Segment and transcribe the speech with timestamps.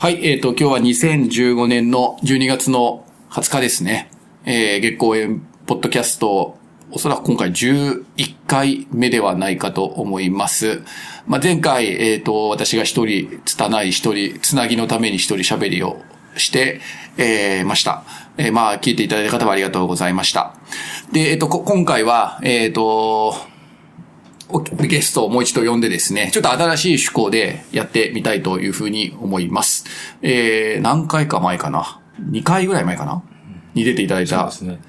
[0.00, 4.08] はい、えっ、と、今日は2015年の12月の20日ですね。
[4.44, 6.56] えー、月光園ポッドキャスト、
[6.92, 8.04] おそらく今回11
[8.46, 10.84] 回目ではないかと思います。
[11.26, 16.00] まあ、前回、えっ、と、私が一人、つたない一人、つなぎのために一人喋りを
[16.36, 16.80] して、
[17.16, 18.04] えー、ました。
[18.36, 20.54] えー、まあ、聞いていただいた方はありがとうございました。
[21.10, 23.34] で、えっ、と、今回は、えっ、と、
[24.80, 29.84] ゲストをもう一度呼んでですね、ちょっと新しい趣向でやってみたいというふうに思います。
[30.22, 32.00] えー、何回か前かな
[32.30, 33.22] ?2 回ぐらい前かな？
[33.74, 34.80] に出ていただいたね。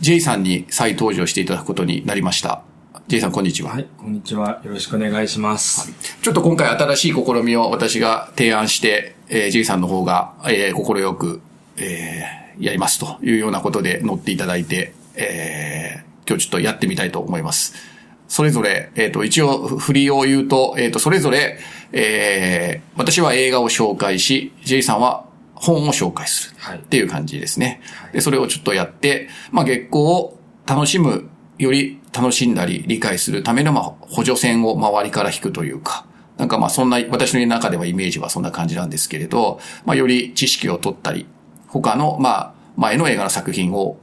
[0.00, 2.62] J さんに再登場していただくことになりました。
[3.08, 3.72] J さんこんにちは。
[3.72, 4.60] はい、こんにちは。
[4.64, 5.92] よろしくお願いします。
[6.22, 11.40] ちょっと今回新しい試みを私が提案して、えー、J さんの方が、えー、心よく、
[11.76, 17.95] えー、やりますというようなことで乗っていただいて、えー、今日ちょっとやってみたいと思います。
[18.28, 21.58] それぞれ、えっ、と、一応、振りを言うと、えっ、と、それぞれ、
[21.92, 26.56] えー、私は映画を紹介し、J さんは本を紹介する。
[26.58, 27.80] はいっていう感じですね。
[28.12, 31.28] で、それをちょっとやって、まあ、月光を楽しむ、
[31.58, 36.06] より楽しんだり理解するための、まあ、補助線を周りから引くというか、
[36.36, 41.26] なんかまあ、そんな、私の中ではイメージはそんな感じなんですけれど、まあ、より知識を取ったり、
[41.68, 43.96] 他の、まあ、前の映画の作品を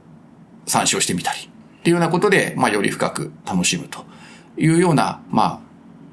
[0.66, 4.04] 参照してみたり、っていうようなことで、まあ、より深く楽しむと
[4.56, 5.60] いうような、まあ、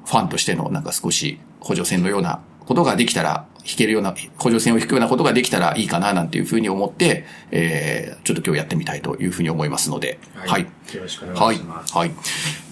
[0.06, 10.62] ファンとしてのなんか少し補助線のようなことができたら、弾けるような、補助線を弾くようなことができたらいいかな、なんていうふうに思って、えー、ちょっと今日やってみたいというふうに思いますので、はい。
[10.62, 10.68] よ
[11.00, 11.96] ろしくおはい願いします。。
[11.96, 12.10] はい。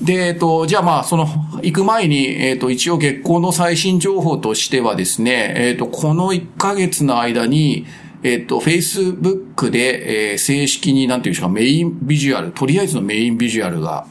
[0.03, 1.29] で、えっと、じゃあまあ、その、
[1.63, 7.87] 行く前に、えっと、一応月光の最新情報としてはですね、えっと、この1ヶ月の間に、
[8.23, 14.07] えっと、Facebook で、えー正式に、なんていうんですか、メインビジュアル、とりあえずのメインビジュアルが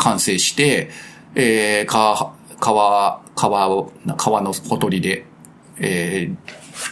[0.00, 0.90] 完成して、
[1.34, 5.24] えー、川、川、川を、川のほとりで、
[5.78, 6.36] えー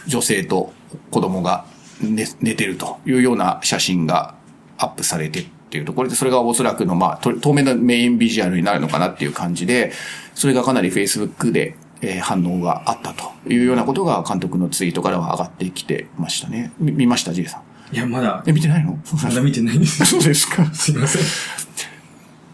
[0.05, 0.71] 女性と
[1.09, 1.65] 子供が
[1.99, 4.35] 寝寝てるというような写真が
[4.77, 9.91] アップされてっていうところで、それがおそらくの、まあ、と当面のメインビジュアルになるのかなっていう感じで、
[10.35, 16.71] それがかなり Facebook で、えー反応があったというようなことが監督のツイートからは上がってきてましたね。
[16.77, 17.57] み見ました、ジェイさ
[17.91, 17.95] ん？
[17.95, 18.99] いや、まだえ、、見てないの？
[19.23, 20.05] まだ見てないんです。
[20.05, 20.63] そうですか。
[20.73, 21.21] すいません。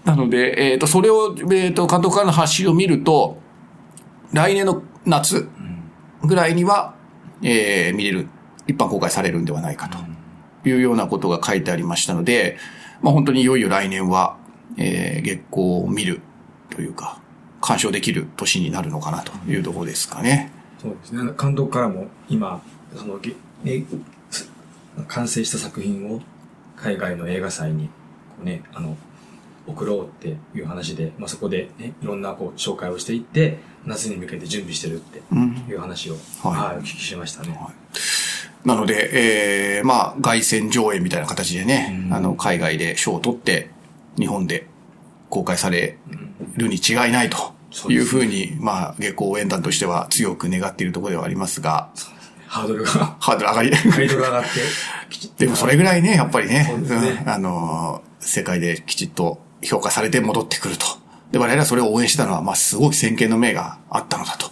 [0.05, 3.37] なので、えっ、と、それを、えっ、と、監督からの発信を見ると、
[4.31, 5.49] 来年の夏
[6.23, 6.95] ぐらいには、
[7.41, 8.27] えー見れる、
[8.67, 9.97] 一般公開されるんではないかと
[10.67, 12.57] いうようなことが書いてありましたので、
[13.01, 14.37] まあ本当にいよいよ来年は、
[14.77, 16.21] えー月光を見る
[16.69, 17.19] というか、
[17.59, 20.51] 鑑賞できる年になるのかなというところですかね。
[20.79, 21.33] そうですね。
[21.39, 22.61] 監督からも今、
[22.95, 23.83] その、げえ
[24.29, 24.51] す
[25.07, 26.21] 完成した作品を
[26.75, 27.93] 海外の映画祭に、こ
[28.43, 28.95] うね、あの、
[29.67, 35.65] 送ろうっていう話で、まあ、そこでね、いろんなこう紹介をしていって、夏に向けて準備してるってうん。
[35.69, 36.51] いう話を、はい。
[36.53, 37.59] はい、お聞きしましたね。
[38.63, 42.13] なので、えー、まあ、凱旋上映みたいな形でね、うん。
[42.13, 43.69] あの、海外で賞を取って、
[44.17, 44.67] 日本で
[45.29, 45.97] 公開され
[46.55, 51.89] るに違いないというそうですふうに、まあ、月光応援団としては強く願っているところではありますが、
[52.47, 52.89] ハードルが、
[53.19, 57.23] ハードル上がり、ハードルが上がって、でもそれぐらいね、やっぱりね、ね。
[57.23, 57.29] うん。
[57.29, 60.85] あの、世界できちっと評価されて戻ってくると。
[61.31, 64.49] で、我々はそれを応援したのは、まあ、すごい先見の明があったのだと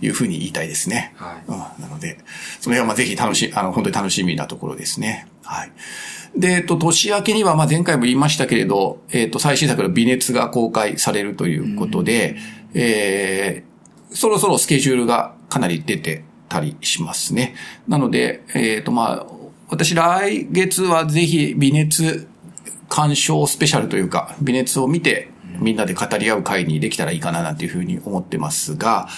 [0.00, 1.14] いうふうに言いたいですね。
[1.16, 2.18] はいうん、なので、
[2.60, 5.26] その辺はまあぜひ楽しい、あの、本当に楽しみなところですね。
[5.42, 5.72] はい。
[6.36, 12.36] で、えっと、年明けには、まあ前回も言いましたけれど、えっと、最新作の微熱が公開されるということで、
[12.74, 17.54] えー、そろそろスケジュールがかなり出てたりしますね。
[17.88, 19.26] なので、えっ、と、まあ、
[19.68, 22.28] 私来月はぜひ微熱
[22.94, 25.28] 鑑賞スペシャルというか、微熱を見て
[25.58, 29.08] みんなで語り合う会にできたらいいかななんていうふうに思ってますが、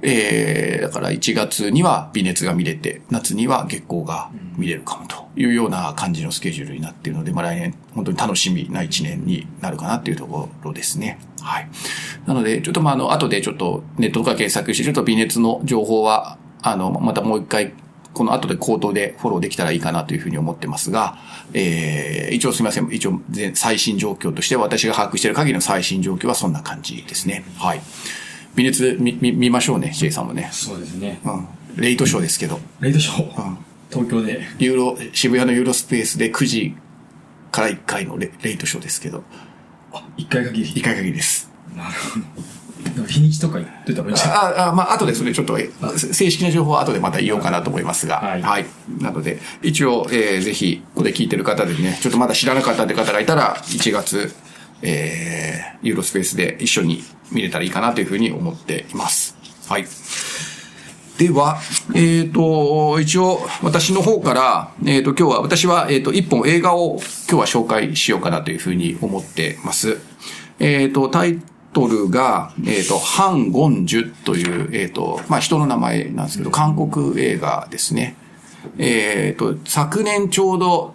[0.00, 11.18] えー、だから1月には微熱が見れて、夏には月光が見れるかもというような感じのスケジュールになっているので、まあ来年本当に楽しみな1年になるかなっていうところですね。
[11.42, 11.68] はい。
[12.24, 17.74] なので、ちょっとまああの、後でちょっとネットとか検索してると微熱の情報は、あの、またもう一回
[18.12, 21.18] この後で口頭でフォローできたらいいかなというふうに思ってますが、
[21.52, 22.88] えー、一応すみません。
[22.92, 27.44] 一応、全最新状況として私が把握している限りの最新状況はそんな感じですね。
[27.56, 27.80] はい。
[28.56, 30.48] 微熱見、見、見ましょうね、J さんもね。
[30.52, 31.20] そうですね。
[31.24, 31.48] うん。
[31.76, 33.58] レイトショーですけど、レイトショー、うん
[33.90, 34.40] 東京で。
[34.58, 36.74] ユーロ、渋谷のユーロスペースで9時
[37.50, 39.24] から1回のレレイトショーですけど、
[39.92, 40.70] あ、一回限り。
[40.70, 41.50] 1回限りです。
[41.76, 42.26] なるほど。
[43.06, 48.66] 日にちとか言ってたらいあ、あ、まあ、後でそれちょっと、え正式な情報は後でまた言おうかなと思いますが、はい
[49.00, 54.32] なので、一応、えーぜひ、ここで聞いてる方でね、ちょっとまだ知らなかったって方がいたら、1月、
[54.82, 59.36] えー、ユーロスペースで一緒に見れたらいいかなというふうに思っています。
[59.68, 59.86] はい。
[61.18, 61.58] では、
[61.94, 66.98] えっ、と、一応、私の方から、えっ、と、今日は、私は、えっ、と、一本映画を
[67.28, 69.98] 今日は紹介しようかなというふうに思ってます。
[70.58, 71.38] えっ、と、タイ
[71.72, 78.16] トルが、えっ、と、ハン・ゴンジュという、えっ、と、まあ、人の名前なんですけど、韓国映画ですね。
[78.78, 80.94] えっ、と、昨年ちょうど、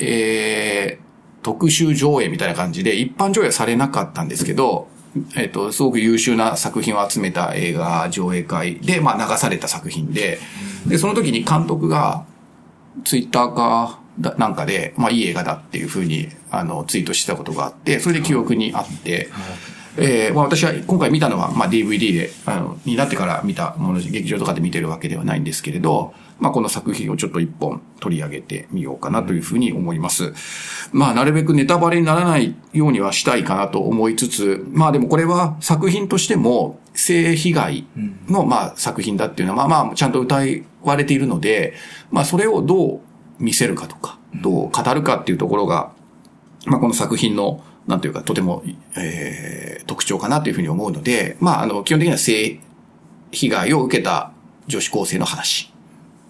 [0.00, 4.88] えー、特集上映みたいな感じで、一般上映されなかったんですけど、
[5.36, 10.38] えっ、と、すごく優秀な作品を集めた映画上映会で、まあ流された作品で、
[10.86, 12.24] で、その時に監督が、
[13.04, 14.00] ツイッターか、
[14.38, 19.28] なんかで、まあいい映画だっていうふうに、あの、ツイートしてたことがあって、それで記憶にあって、
[19.98, 30.34] えーまあ私は今回見たのは、まあ DVD で、あの、になってから見たもので、劇場とかで見てるわけではないんですけれど、まあこの作品をちょっと一本取り上げてみようかなというふうに思います。
[30.92, 37.86] まあなるべくネタバレにならないようにはしたいかなと思いつつ、まあでもこれは作品としても性被害
[38.28, 40.40] のまあ作品だっていうのはまあまあちゃんと歌
[40.82, 41.74] われているので、
[42.10, 43.00] まあそれをどう
[43.38, 45.92] 見せるかとか、どう語るかっていうところが、
[46.66, 48.62] まあこの作品のなんていうか、とても、
[48.96, 52.58] えー、特徴かなというふうに思うので、まあ、あの、基本的には性
[53.30, 54.32] 被害を受けた
[54.66, 55.72] 女子高生の話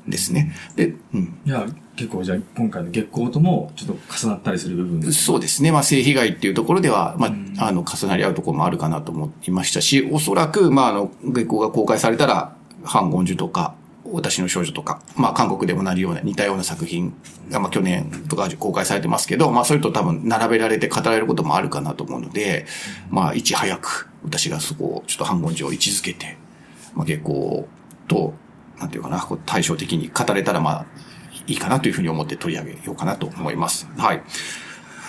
[0.07, 0.55] ですね。
[0.77, 1.39] で、うん。
[1.47, 1.67] いや、
[1.97, 5.25] 結構じゃあ今回の月光ともちょっと重なったりする部分です。
[5.25, 5.73] そうですね。
[5.73, 7.29] まあ、性被害っていうところでは、ま
[7.59, 12.55] あ、あの、重なり合うところもあるかなと思いましたし、おそらく、まあ、あの、月光が公開されたら、
[12.85, 13.75] ハン・ゴンジュとか、
[14.13, 17.15] 私の少女とか、まあ韓国でもなるような似たような作品
[17.51, 22.67] が、まあ去年とか公開されてますけど、まあそれと多分並べられて語られることもあるかなと思うので、
[23.11, 26.37] まあいち早く私がそこをちょっと反言上位置づけて、
[26.95, 27.69] まあ結構
[28.09, 28.35] と、
[28.79, 30.87] なんていうかな、こう対照的に語れたらまあ
[31.47, 33.89] いいかなというふうに思って取り上げようかなと思います。
[33.97, 34.23] はい。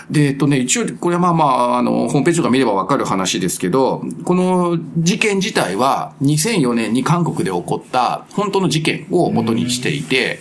[0.09, 10.39] で、えっとね、一応、これはまあまあ、あの、ホームページとか見ればわかる話ですけど、この事件自体は2004年に韓国で起こった本当の事件を元にしていて、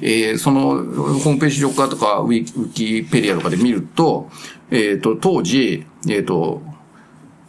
[0.00, 4.30] えーその、ホームページ上かとか、ウィキペディアとかで見ると、
[4.70, 6.62] えっ、と、当時、えっ、と、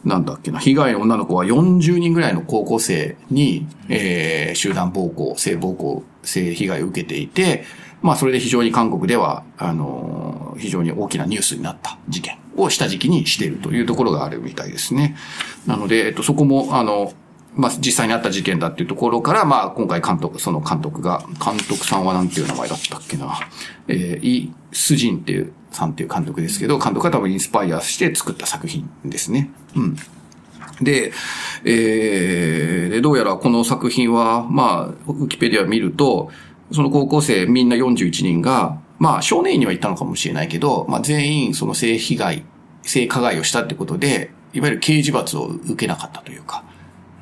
[0.04, 7.64] なんだっけな、被害の女の子は40人ぐらいの高校生に、えー集団暴行、性暴行、性被害を受けていて、
[8.06, 15.18] まあそれで非常に韓国では、あの非常に大きなニュースになった事件をした時期にしているというところがあるみたいですね。
[15.66, 17.13] なので、えっと、そこも、あの、
[17.56, 23.40] まあ、実際にあった事件だっていうところから、まあ、今回監督、その監督が、監督さんはなんていう名前だったっけな。
[23.88, 29.50] えー、イ・スジンっていう、さんっていう監督ですけど、監督が多分インスパイアして作った作品ですね。
[29.75, 29.96] うん。
[30.81, 31.13] で、
[31.63, 36.30] えー、で、どうやらこの作品は、まあ、ウィキペディア見ると、
[36.72, 42.46] その高校生みんな41人が、まあ、少年院には行ったのかもしれないけど、まあ、全員その性被害、
[42.82, 46.64] 性加害をしたってことで、いわゆる刑事罰を受けなかったというか、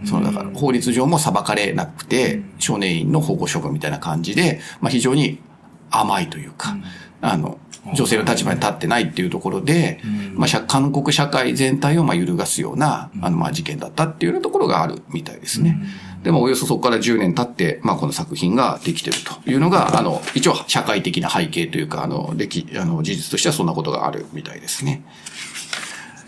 [0.06, 5.40] その、だから法律上も裁かれなくて、少年院の保護処分みたいな感じで、まあ、非常に
[5.90, 6.78] 甘いというか、
[7.22, 7.60] あの、
[7.94, 10.00] 女性の立場に立ってないっていうところで、
[10.36, 15.82] まあ、社韓国社会全体をまあ揺るがすような、あの、まあ、事件だったっていうようなところがあるみたいですね。
[16.24, 25.04] でも、およそそこから10年経って、まあ、この作品ができてるというのが、あの、一応、社会的な背景というか、あの、歴、あの、事実としてはそんなことがあるみたいですね。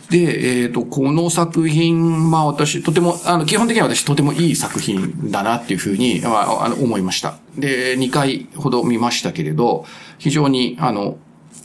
[0.10, 7.38] で、えっ、と、この作品、まあ私、とても、あの、基本的には私とてもいい作品だなっていうふうに、まあ、あの、思いました。
[7.58, 9.86] で、2回ほど見ましたけれど、
[10.20, 11.18] 非常に、あの、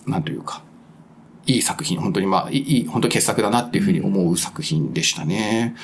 [0.06, 0.62] なんというか、
[1.46, 5.74] いい作品、本当にまあ、いい、本当傑作だなっていうふうに思う作品でしたね。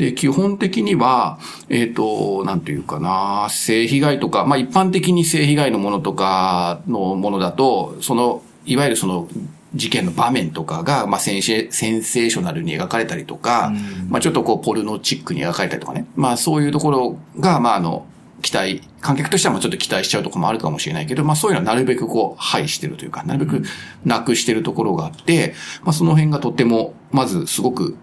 [0.00, 1.38] で、基本的には、
[1.68, 9.28] えっ、と、なんというかな、性被害とか、まあ一般的に性被害のものとかのものだと、その、いわゆるその、
[9.74, 13.74] 事件の場面とかが、まあセンシェ、センセーショナルに描かれたりとか、
[14.08, 16.06] まあちょっとこう、ポルノチックに描かれたりとかね。
[16.16, 18.06] まあそういうところが、まああの、
[18.40, 23.64] 期待、観客としてはまあちょっと期待しちゃうところもあるかもしれないけど、まあそういうのはなるべくこう、排してるというか、なるべく
[24.06, 27.98] なくしてるところがあって、まあその辺がとっても、まずすごく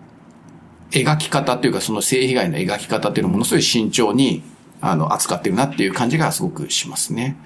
[0.92, 4.44] 描き方っていうか、その性被害の描き方っていうのをものすごい慎重に、
[4.82, 7.38] あの、扱ってるなっていう感じがすごくしますね。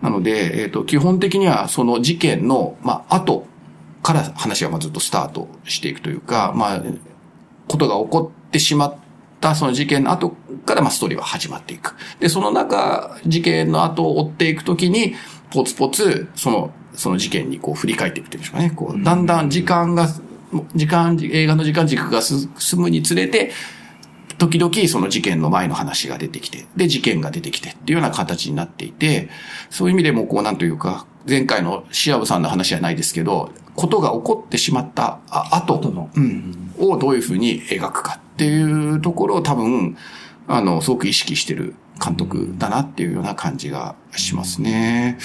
[0.00, 3.46] なので、えっ、と、基本的にはその事件の、まあ、後
[4.02, 6.82] から話がまずっとスタートしていくというか、まあ、
[7.68, 8.96] ことが起こってしまっ
[9.40, 10.30] たその事件の後
[10.64, 11.94] からまあストーリーは始まっていく。
[12.20, 15.14] で、その中、事件の後を追っていくときに、
[15.50, 18.70] ポツポツ、その、その事件にこう振り返っていくっていうんでしょうかね。
[18.70, 20.08] こう、だんだん時間が、
[20.74, 23.52] 時間、映画の時間軸が進むにつれて、
[24.38, 29.28] 時々その事件の前の話が出てきて、で、事件が出てきてっていうような形になっていて、
[29.70, 39.96] そういう意味でもこうなんというか、前回のシアブさんの話じゃないですけど、ことが起こってしまった後のうん、をどういうふうに描くかっていうところを多分、
[40.48, 45.18] あの、すごく意識してる監督だなっていうような感じがしますね。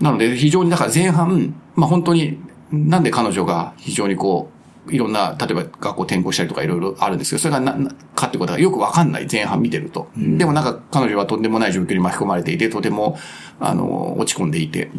[0.00, 2.38] なので非常にだから前半、まあ本当に
[2.72, 4.50] なんで彼女が非常にこ
[4.88, 7.74] う、いろんな、例えば学校転校したりとかいろいろあるんですけど、それがな、
[8.14, 10.08] かってことがよくわかんない前半見てると。
[10.16, 13.18] でもなんか彼女はとんでもない状況に巻き込まれていて、とても、
[13.60, 14.90] あの、落ち込んでいて、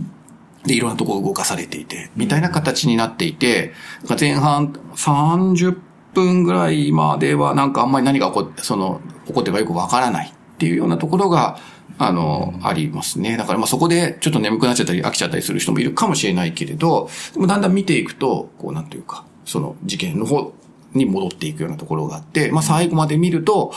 [0.65, 3.73] で、いろんなところ動かされていて、みたいな形になっていて、
[4.17, 5.77] 前半30
[6.13, 11.59] 分ぐらいまではなんかあんまり何が起こって、その、起こってるかよくわからないっていうようなところが、
[11.97, 13.35] あの、ありますね。
[13.35, 20.53] だからまあそこでちょっと眠くなっちゃったり飽きちゃったりする人もいるかもしれないけれど、でもだんだん見ていくと、こうなんというか、その事件の方
[20.93, 23.73] に戻っていくようなところがあって、まあ最後まで見ると、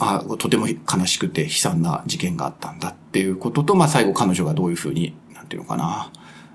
[0.00, 6.10] あとても悲しくて悲惨な事件があったんだっていうことと、まあ最後彼女がどういうふうに、なんていうのかな、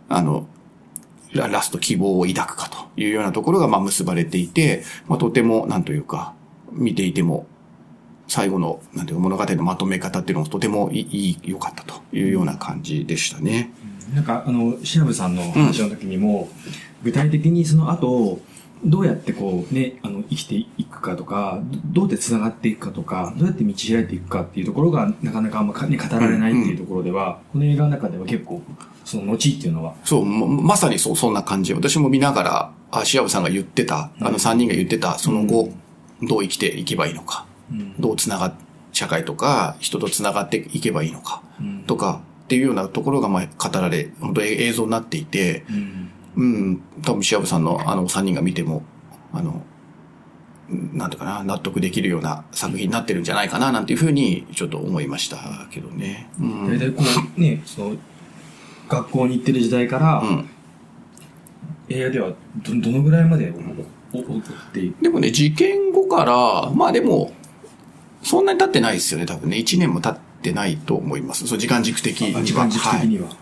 [0.10, 0.46] あの、
[1.34, 6.34] ラスト希望を抱くかというようなところがまあ結ばれていて、まあとても、なんというか、
[6.74, 7.48] 見ていても
[8.28, 13.72] 最後の、なんていうか物語のまとめ方っていうのもとてもいい、良かったというような感じでしたね。
[14.14, 16.72] なんか、あの、シアブさんの話の時にも、うん、
[17.04, 18.40] 具体的にその後、
[18.86, 28.62] どうやってこうね、あの、生きていくかとか、どうやって繋がっていくかとか、どうやって道開いていくかっていうところが、なかなかあんま、ね、語られないっていうところでは、うんうん、この映画の中では結構、
[29.04, 29.96] その後っていうのは。
[30.04, 31.74] そう、まさにそう、そんな感じ。
[31.74, 35.70] 私も見ながら、あ、シアブさんが言ってた、あの三人が言ってた、その後、
[36.22, 37.47] どう生きていけばいいのか。
[38.00, 38.54] どうつながっ、
[38.92, 41.42] 社会とか人とつながっていけばいいのか、
[41.86, 45.66] とか、っていうようなところがまあ語られ、本当映像になっていて、
[46.36, 48.84] うん、多分シアブさんのあの3人が見ても、
[49.34, 49.64] あの、
[50.70, 55.38] なんていうかな、納得できるような作品になってるんじゃないかな、なんていうふうにちょっと思いました
[55.72, 56.30] けどね。
[56.40, 57.04] うん、大体こ
[57.38, 57.96] う、ね、その、
[58.90, 60.50] 学校に行ってる時代から、うん、
[61.90, 63.54] 映画ではど、どのぐらいまで
[65.02, 67.34] でもね、事件後から、まあでも、
[68.28, 69.58] そんなに経ってないですよね、多分ね。
[69.58, 71.48] 1年も経ってないと思います。
[71.48, 72.44] そう、時間軸的には。
[72.44, 73.28] 時間軸的には。
[73.28, 73.36] はい、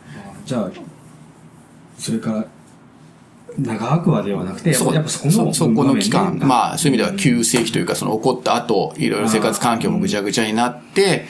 [0.46, 0.72] じゃあ、
[1.98, 2.46] それから、
[3.58, 11.26] 長くはではなくて、そやっぱそこの、そこの期間、まあそういう意味では急性期というか、その起こった後、いろいろ生活環境もぐちゃぐちゃになって、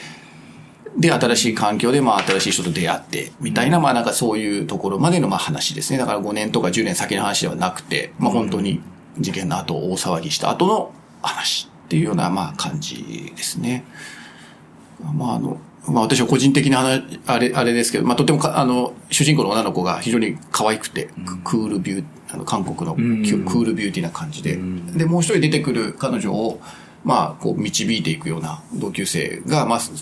[0.98, 5.98] で、新しい環境で、まあ、新しい人と出会って、みたいな、まあ、なんかそういうところまでの、まあ、話ですね。
[5.98, 8.80] だから5年とか10年先の話ではなくて、まあ、本当に
[9.18, 13.84] 事件の後、大騒ぎした後の話っていうような、まあ、感じですね。
[15.14, 26.60] まあ、あの、まあ私は個人的な話、あれ、あれですけど、まあとてもあの、主人公の女の子が非常に可愛くて、うん、クールビュー、あの、韓国の、クールビューティーな感じで、うん、で、もう一人出てくる彼女を、
[27.04, 29.92] まあ、こう、導いていくような同級生が、まあ、す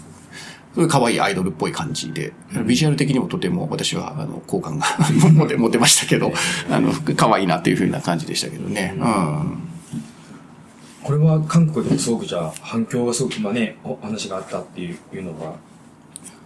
[0.74, 2.32] ごい可愛いアイドルっぽい感じで、
[2.66, 4.86] ビジュアル的にもとても私は、あの、好感が
[5.34, 6.32] 持て、持てましたけど、
[6.70, 8.94] あの、可愛いなっていうふうな感じでしたけどね。
[8.98, 9.73] うん
[11.04, 15.54] これは韓国でもすごくじゃあ反響がすごく、まあね、お話があったっていうのが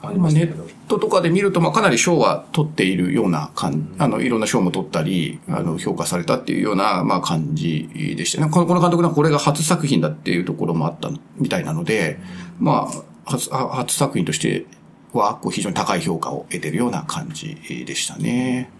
[0.02, 8.50] ありまネットとかで見ると、まあ、かなり賞は取っているような感、あの、いろんな賞も取ったり、あの、評価されたっていうような、まあ、感じでしたね。
[8.50, 12.18] このこの監督はこれが初作品だっていうところもあったみたいなので、
[12.58, 14.66] まあ、初、初作品として
[15.12, 18.70] は、こう、非常に高い評価を得てるような感じでしたね。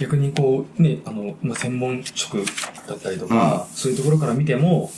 [0.00, 2.38] 逆にこう、ね、あの、まあ、専門職
[2.86, 4.90] だったりとか、うん、そういうところから見ても、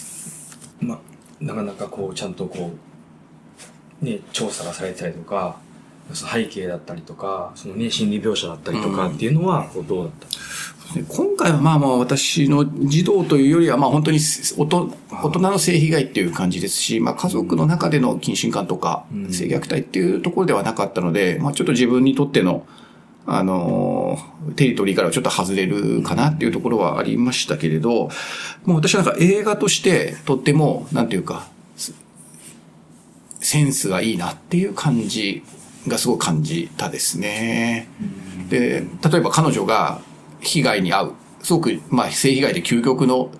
[0.80, 0.98] まあ、
[1.40, 2.72] なかなかこう、ちゃんとこ
[4.02, 5.56] う、ね、調査がされてたりとか、
[6.12, 10.26] その背景だったりとか、そのね、心理描写だったりとかっていうのは、こうどうだった？
[11.08, 14.18] 今回はまあまあ私の児童というよりはまあ本当に
[14.58, 22.66] 大人の性被害っていう感じですし、まあ家族の中での近親感とか性虐待っていうところではなかったので、まあちょっと自分にとっての
[23.26, 24.18] あの、
[24.56, 28.10] テリトリーからはちょっと外れるかなっていうところはありましたけれど、
[28.64, 31.48] もう私はなんか映画としてとっても、なんていうか、
[33.40, 35.42] センスがいいなっていう感じ
[35.88, 37.88] がすごく感じたですね。
[38.48, 40.00] で、例えば彼女が
[40.40, 43.30] 被害に遭う、すごく、まあ、性被害で究極の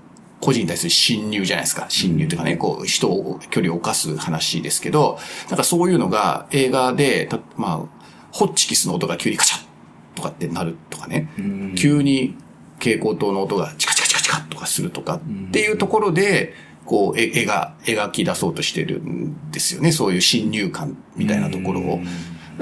[0.41, 1.87] 個人に対する侵入じゃないですか。
[1.89, 5.19] 侵入というかね、こう、人を、距離を犯す話ですけど、
[5.49, 8.01] なんかそういうのが映画で、まあ、
[8.33, 9.70] ホッチキスの音が急にカチャッ
[10.15, 11.29] とかってなるとかね、
[11.77, 12.37] 急に
[12.79, 19.93] 蛍光灯の音がチカチカチカチカとかするとかっていうところで、こう、絵が、描き出そうとしてるんですよね。
[19.93, 22.01] そういう侵入感みたいなところを。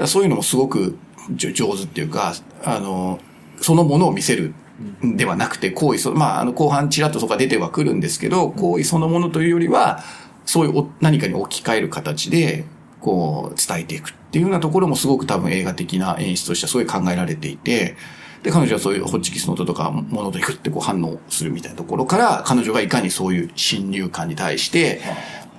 [0.05, 0.97] そういうのもすごく
[1.35, 3.19] 上手っていうか、あの、
[3.59, 4.53] そのものを見せる
[5.01, 10.03] ではなくて、行為そ、まあ、あの、後半ちらっとそこが出てはくるんですけど、行為そのものというよりは、
[10.45, 12.65] そういう何かに置き換える形で、
[13.01, 17.95] こう、伝えていくっていうようなところもすごく多分映画的な演出としてはすごい考えられていて、
[18.43, 25.01] で、彼女はそういうホッチキスの音とか物といくってこう反応するみたいなところから、彼女がいかにそういう侵入感に対して、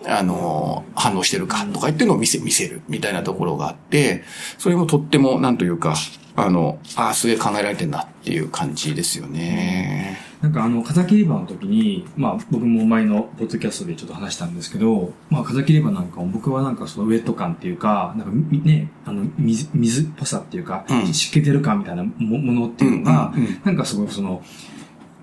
[0.06, 4.24] あの、反応してるかとかっていうのを見せ、見せるみたいなところがあって、
[4.56, 5.94] それもとっても、なんというか、
[6.36, 10.29] あの、ああ、すげえ考えられてんなっていう感じですよね。
[10.40, 22.12] なんかあの、風切り場の時に、まあ僕も前のポッドキャストでちょっと話したんですけど、まあ風切り場なんかも僕はなんかそのウェット感っていうか、なんかね、あの、水、水っぽさっていうか、うん、湿気てる感みたいなも
[22.52, 24.42] のっていうのが、うんうんうん、なんかすごいその、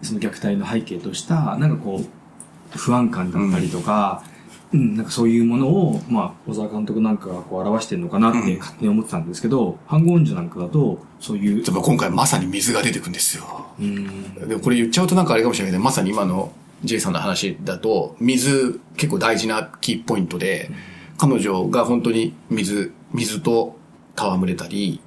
[0.04, 4.37] その虐待の背景とした、なんかこう、不安感だったりとか、うん
[4.74, 11.64] うん、なんかそういうものを、まあ、小沢監督なんかがこう表してるのかなって勝手に思ってたんですけど、反言樹なんかだと、そういう。
[11.64, 13.68] でも今回まさに水が出てくんですよ。
[13.80, 14.34] うん。
[14.48, 16.52] でもこれ言っちゃうとなんかあれかもしれないけど、まさに今の
[16.84, 20.70] J さんの話だと、水結構大事なキーポイントで、
[21.18, 23.78] 彼女が本当に水、水と
[24.16, 25.00] 戯れたり、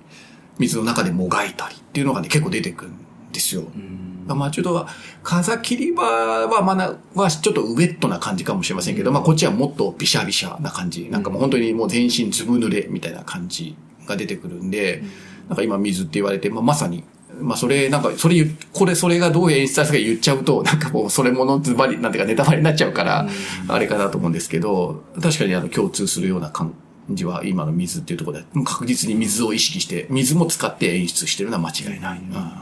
[0.58, 2.94] 水の中でもがいたりっていうのがね、結構出てくるん
[3.32, 3.62] ですよ。
[3.62, 4.86] うんまあちょっと、
[5.22, 11.08] 風切り場はまだ、はちょっとウェットな感じかもしれませんけど、まあこっちはもっとビシャビシャな感じ。
[11.10, 15.02] なんかもう本当にもう全身ずぶ濡れみたいな感じが出てくるんで、
[15.48, 17.04] なんか今水って言われて、まあまさに、
[17.40, 23.28] まあそれ、なんか、それ、これ、それがどう演出されたか言っちゃうと、なんかもうそれものズバリ、なんていうかネタバレになっちゃうから、
[23.68, 26.74] あれかなと思うんですけど、確かにあの共通するような感
[27.10, 32.18] じは今の水っていうところで、確実に水を意識して、水も使って演出してるのは間違いない。
[32.18, 32.52] うん。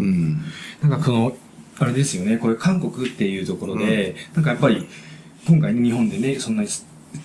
[0.00, 0.40] うん。
[0.82, 1.36] なんかこの、
[1.78, 4.86] あれですよね、これ韓国っていうところで、うん、なんかやっぱり、
[5.46, 6.68] 今回日本でね、そんなに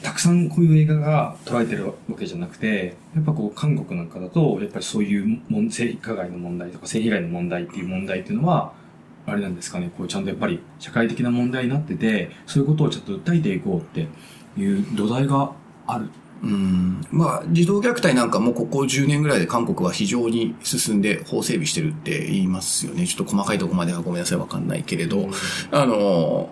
[0.02, 5.42] たくさんこういう映画が捉えてるわけじゃなくて、やっぱこう韓国なんかだと、やっぱりそういう
[5.72, 8.74] 性加害の問題とか性被害の問題っていう問題っていうのは、
[9.28, 14.08] あれなんですかね、こうちゃんとやっぱり社会的な問題になってて、そういうことをちょっと訴えていこうって
[14.60, 15.52] いう土台が
[15.88, 16.10] ある
[16.44, 17.06] うん。
[17.12, 23.08] まあ、児童虐待なんかもここ10年ぐらいで韓国は非常に進んで法整備してるって言いますよね。
[23.08, 25.32] ちょっと細かいところまではごめんなさいわかんないけれど、うん、
[25.72, 26.50] あの、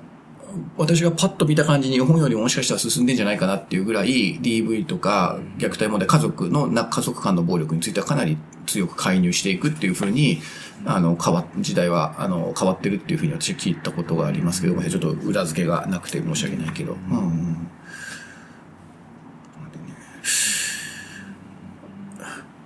[0.77, 10.41] 私がパッと見た感じに日本よりもしかしたら進んでんじゃないかなっていうぐらい DV とか虐待問題、家族の、家族間の暴力についてはかなり強く介入していくっていうふうに、
[10.85, 16.93] あの、変わ、時代は、あの、変わってるっていうふうに私聞いたことがありますけど、ちょっと裏付けがなくて申し訳ないけど。
[16.93, 17.69] うん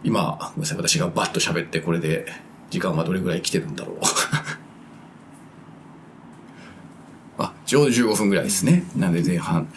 [0.08, 2.26] 今、ごめんなさい、私がバッと喋って、これで
[2.70, 3.98] 時間はどれぐらい来てるんだろう。
[7.44, 8.86] あ、ちょうど15分ぐらいですね。
[8.96, 9.68] なんで前半。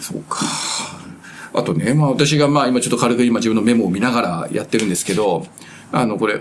[0.00, 0.46] そうか。
[1.54, 5.44] あとね、まあ私がまあ今ちょっと軽く今自分のメモを見ながらやってるんですけど、
[5.90, 6.40] あのこれ、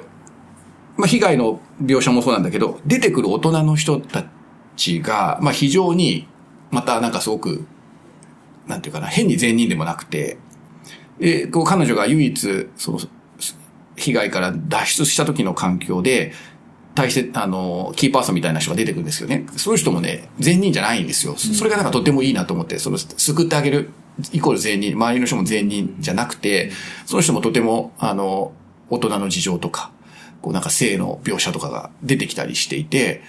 [0.95, 4.25] まあ被害の描写もそうなんだけど、出てくる大人の人た
[4.77, 6.27] ちが、まあ非常に、
[6.69, 7.65] またなんかすごく、
[8.67, 10.37] なんていうかな、変に善人でもなくて、
[11.21, 12.99] で、こう彼女が唯一、その、
[13.95, 16.33] 被害から脱出した時の環境で、
[16.95, 19.45] 大切、あの、キーパーソンみたいな人が出てくるんですよね。
[19.55, 21.35] そういう人もね、善人じゃないんですよ。
[21.37, 23.91] それがなんかとってもいいなと思って、その、救ってあげる、
[24.33, 26.71] イコール善人、周りの人も善人じゃなくて、
[27.05, 28.51] その人もとても、あの、
[28.89, 29.91] 大人の事情とか、
[30.41, 33.21] こうなんか性の描写とかが出てきたりしていて、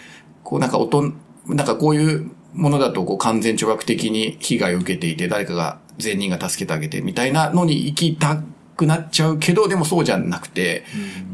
[0.42, 1.12] こうなんかおと、
[1.46, 8.42] なんかこういうものだとこう完全懲悪的に被害を受けていて、誰かが善人が助けてあげてみたいなのに行きた
[8.76, 10.85] くなっちゃうけど、でもそうじゃなくて、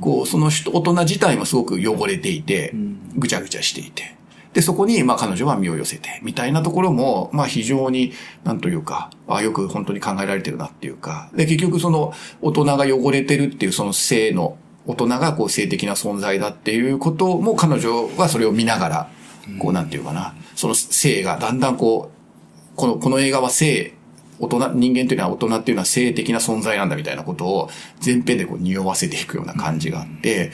[0.01, 2.75] こう、その人、大人自体もすごく汚れていて、
[3.17, 4.17] ぐちゃぐちゃしていて。
[4.53, 8.13] で、そこに、まあ彼女は身を寄せて、みたいなところも、まあ非常に、
[8.45, 19.11] なんというか、あよく本当に考えられてるなっていうか、で、結局その、大人が汚れてるっていうその性の、大人がこう性的な存在だっていうことも彼女はそれを見ながら、
[19.59, 23.95] こうなんていうかな、その性がだんだんこう、この、この映画は性
[24.39, 27.71] 大人、人間というのは大人っていうのは性的な存在なんだみたいなことを
[28.05, 30.53] 前編でこう匂わせていくような感じがあって、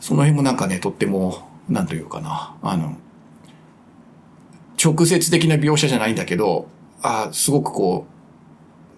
[0.00, 2.96] その辺もなんかね、とっても、なんというかな、あの、
[4.82, 6.68] 直接的な描写じゃないんだけど、
[7.02, 8.06] あすごくこ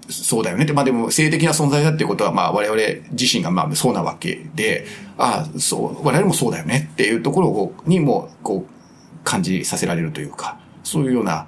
[0.08, 2.80] う、そうだよねって、まあでも性的な存在だっていうことはまあ我々
[3.12, 4.86] 自身がまあそうなわけで、
[5.16, 11.46] ああ、そう、我々もそうだよねっていうところにもこう感じさせられるというか、そういうような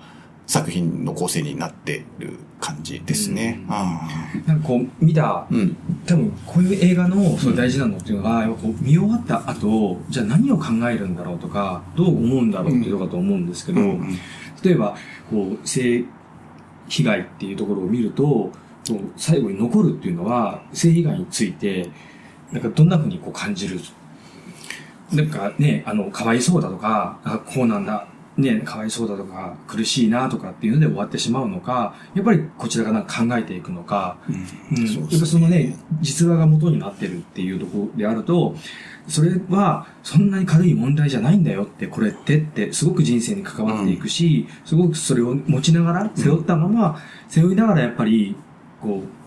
[0.51, 3.61] 作品の構成になってる感じですね。
[3.63, 13.81] うん、なんかこう見た、うん、多分こういう映画のその大事なのっていうのは、こう見終わった後、じゃあ何を考えるんだろうとか、どう思うんだろうっていうとこだと思うんですけど、
[14.65, 14.97] 例えば、
[15.31, 16.03] こう、性
[16.89, 18.51] 被害っていうところを見ると、
[19.17, 21.89] 最後に残るっていうのは、性被害について、
[22.51, 23.79] なんかどんなふうにこう感じる？
[25.13, 34.37] なんかね、あの、かわいそうだとか、あこうなんだ、ね、かわいそうだとか、苦しいなとかっていうので終わってしまうのか、やっぱりこちらがなんか考えていくのか、うん、
[34.85, 38.55] やっぱそのね、実話が元になってるっていうところであると、
[39.09, 48.37] それはそんなに軽い問題じゃないんだよって、これってって、すごく人生に関わっていくし、うん、すごくそれを持ちながら、背負ったまま、背負いながらやっぱり、
[48.81, 49.20] こう、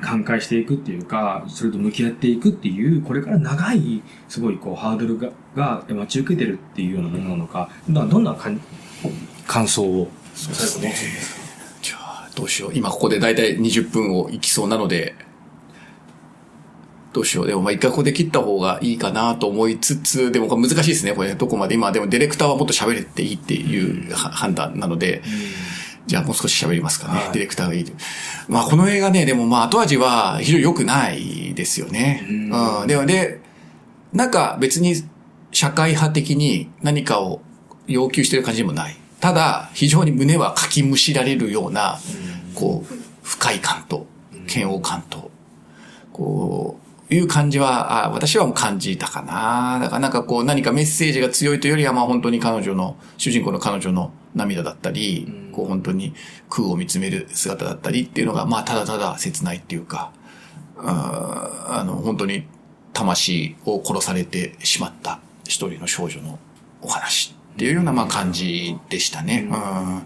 [0.00, 8.34] 寛解していくっていうか、それと向き合っていくっていう、これから長い、すごいこう、ハードルが、が待ち受けてるっていうようなものなのか、どんな
[9.46, 10.94] 感想を、そうですね。
[11.82, 12.72] じゃあ、どうしよう。
[12.74, 15.14] 今ここでだいたい20分をいきそうなので、
[17.12, 17.46] どうしよう。
[17.46, 21.34] でもまあ一回ここで切った方がいいかなと思いつつ、でも難しいですね、これ。
[21.34, 21.74] どこまで？
[21.74, 25.22] 今、でもディレクターはもっと喋れていいっていう判断なので、うん
[26.10, 27.20] じゃあもう少し喋りますかね。
[27.20, 27.86] はい、ディレクターがいい。
[28.48, 32.26] まあこの映画ね、でもまあ後味は非常に良くないですよね。
[32.28, 32.86] うん。
[32.88, 33.40] で、で、
[34.12, 34.96] なんか別に
[35.52, 37.42] 社会派的に何かを
[37.86, 38.96] 要求してる感じでもない。
[39.20, 42.00] ただ、非常に胸はかきむしられるような、
[42.56, 44.06] こう、不快感と、
[44.52, 45.30] 嫌悪感と、
[46.12, 49.78] こう、いう感じは、あ私はもう感じたかな。
[49.80, 56.14] だからなんかこう何かメッセージが強いというよりはまあ本当に彼女の、主人公の彼女の涙だったり、こう本当に
[56.48, 60.12] 空を見つめる姿だったりっていうのが、まあただただ切ないっていうか、
[60.78, 62.46] ああの、本当に
[62.92, 66.38] 魂を殺されてしまった一人の少女の
[66.80, 69.48] お話っていうようなまあ感じでしたね。
[69.50, 70.02] うん、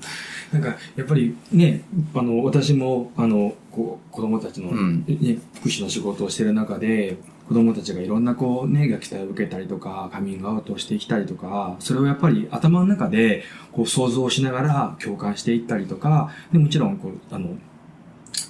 [0.55, 1.83] なんか、やっぱりね、
[2.15, 7.17] あの、私も、あの、こう子供たちの、ね、福祉の仕事をしてる中で、
[7.49, 17.59] 子供たちがいろんなこうね、虐待を受けたりとか、カミングアウトをしてきたりとか、それをやっぱり頭の中でこう想像しながら共感していったりとか、でもちろんこう、あの、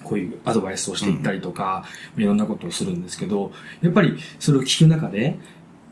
[0.02, 1.86] こういうアドバイスをしていったりとか、
[2.16, 5.38] うん、いろんなことをするんですけど、やっぱりそれを聞く中で、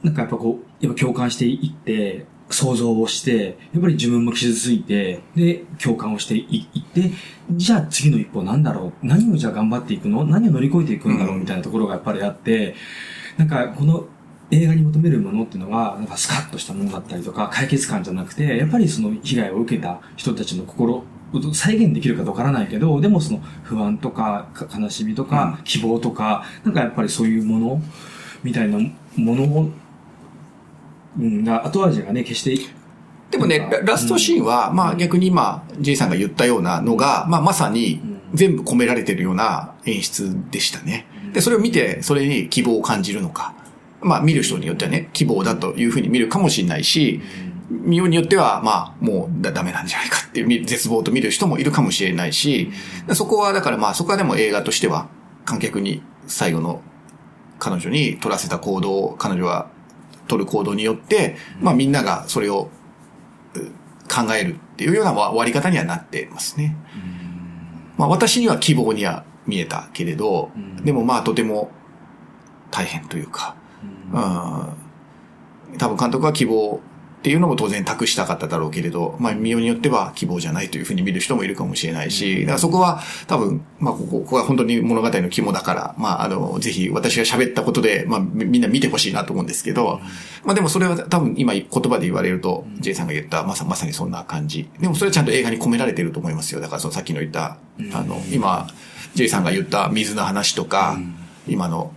[0.02, 7.10] なんかやっぱこう、やっぱ共感していって、想像をして、やっぱり自分も傷ついて、で、共感をしていって、
[7.50, 9.06] じゃあ次の一歩なんだろう？
[9.06, 10.24] 何をじゃあ頑張っていくの？
[10.24, 11.38] 何を乗り越えていくんだろう？
[11.38, 12.74] みたいなところがやっぱりあって、
[13.36, 14.06] なんかこの
[14.50, 21.04] 映画に求めるものっていうのは、なんかスカッとしたものだったりとか、解決感じゃなくて、やっぱりその被害を受けた人たちの心
[21.54, 27.82] 再現できるかわからないけど、でもその不安とか悲しみとか希望とか、なんかやっぱりそういうもの
[28.42, 28.78] みたいな
[29.16, 29.70] ものを
[31.18, 32.72] うん、後味がね、決して、
[33.30, 38.00] でもね、ラストシーンは、まあ逆に今、J さんが言ったようなのが、まあまさに
[38.34, 41.06] 全部込められてるような演出でしたね。
[41.32, 43.54] で、それを見て、それに希望を感じるのか。
[44.02, 47.20] まあ見る人によってはね、希望だというふうに見るかもしれないし、
[47.70, 52.70] 見ようによっては、まあ、もうダメなんじゃないかっていう絶望と見る人もいるかもしれないし、
[53.14, 55.08] そこは、だからまあ、そこはでも映画としては、
[55.46, 56.82] 観客に最後の
[57.58, 59.70] 彼女に取らせた行動を彼女は
[60.32, 62.70] 取る行動によって、まあみんながそれを
[64.08, 66.76] 考えるっていうような終わり方にはなってますね。
[67.98, 70.50] まあ私には希望には見えたけれど、
[70.82, 71.70] でもまあとても
[72.70, 73.54] 大変というか、
[74.12, 76.80] うん、多分監督は希望
[77.22, 90.00] っていうのも当然託したかっただろうけれど、まあ、見ようによっては希望じゃないというふうに見る人もいるかもしれないし、だからそこは多分、まあ、ここ、ここは本当に物語の肝だから、まあ、あの、ぜひ私が喋ったことで、まあ、みんな見てほしいなと思うんですけど、
[90.42, 94.68] まあでもそれは多分今言葉で言われると、J さんが言ったまさ、まさにそんな感じ。
[94.80, 96.60] でもそれはちゃんと映画に込められてると思いますよ。
[96.60, 97.58] だからそのさっきの言った、
[97.92, 98.66] あの、今、
[99.14, 100.98] J さんが言った水の話とか、
[101.46, 101.92] 今の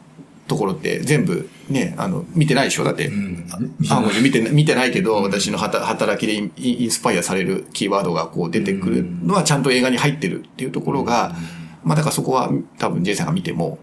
[0.47, 2.83] ところって全部ね、あの、見てないでしょ？
[2.83, 3.59] だって、うん、あ
[4.21, 11.35] 見て、見てないけど、私の働きでインスパイアされるキーワードがこう出てくるのはちゃんと映画に入ってるっていうところが、
[11.83, 13.79] まあだからそこは多分 J さんが見ても、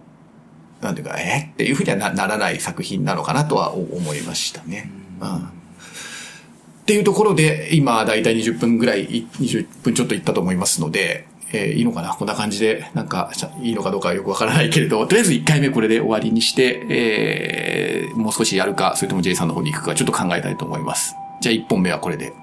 [0.81, 4.91] なんていうか、えっていうふうにはなならない作品なのかなとは思いましたね。
[5.21, 5.37] うん。
[5.37, 12.15] っていうところで、今、だいたい20分ぐらい、20分ちょっといったと思いますので、えー、いいのかな？
[12.15, 21.15] こんな感じで、なんか、いいのかどうかよくわからないけれど、とりあえず1回目これで終わりにして、えー、もう少しやるか、それとも J さんの方に行くか、ちょっと考えたいと思います。
[21.41, 22.37] じゃあ1本目はこれで終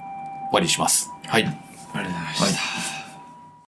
[0.54, 1.10] わりにします。
[1.26, 1.43] はい。
[1.43, 2.45] ありがとうございました。
[2.45, 2.99] はい